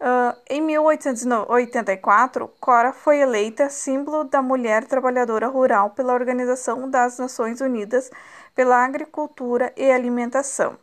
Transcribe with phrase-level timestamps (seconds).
[0.00, 7.60] Uh, em 1884, Cora foi eleita símbolo da mulher trabalhadora rural pela Organização das Nações
[7.60, 8.12] Unidas
[8.54, 10.78] pela Agricultura e Alimentação.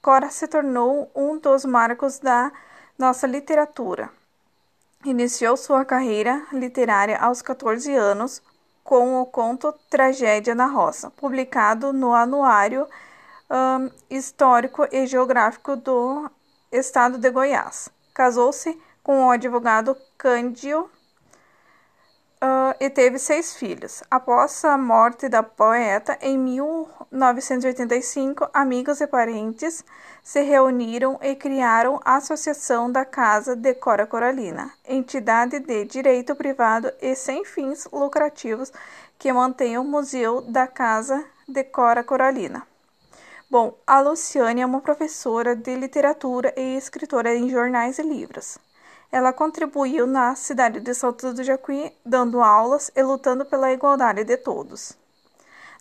[0.00, 2.52] Cora se tornou um dos marcos da
[2.96, 4.10] nossa literatura.
[5.04, 8.40] Iniciou sua carreira literária aos 14 anos,
[8.86, 12.86] com o conto Tragédia na Roça, publicado no Anuário
[13.50, 16.30] um, Histórico e Geográfico do
[16.70, 17.90] Estado de Goiás.
[18.14, 20.88] Casou-se com o advogado Cândido
[22.42, 24.02] uh, e teve seis filhos.
[24.10, 29.82] Após a morte da poeta, em 1985, amigos e parentes
[30.22, 36.90] se reuniram e criaram a Associação da Casa de Cora Coralina, entidade de direito privado
[37.00, 38.72] e sem fins lucrativos
[39.18, 42.66] que mantém o Museu da Casa de Cora Coralina.
[43.48, 48.58] Bom, a Luciane é uma professora de literatura e escritora em jornais e livros.
[49.10, 54.36] Ela contribuiu na cidade de Salto do Jacuí, dando aulas e lutando pela igualdade de
[54.36, 54.96] todos.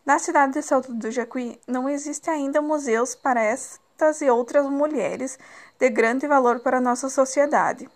[0.05, 5.39] Na cidade de Salto do Jacuí não existe ainda museus para estas e outras mulheres
[5.79, 7.89] de grande valor para a nossa sociedade.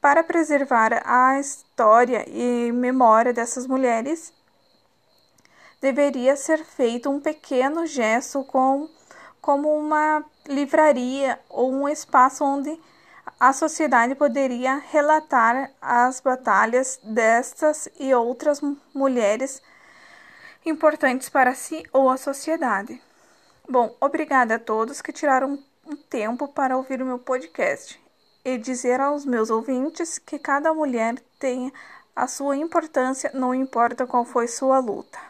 [0.00, 4.32] Para preservar a história e memória dessas mulheres,
[5.80, 8.88] deveria ser feito um pequeno gesto com,
[9.40, 12.80] como uma livraria ou um espaço onde
[13.40, 18.60] a sociedade poderia relatar as batalhas destas e outras
[18.94, 19.62] mulheres
[20.64, 23.00] importantes para si ou a sociedade.
[23.66, 27.98] Bom, obrigada a todos que tiraram um tempo para ouvir o meu podcast
[28.44, 31.72] e dizer aos meus ouvintes que cada mulher tem
[32.14, 35.29] a sua importância, não importa qual foi sua luta.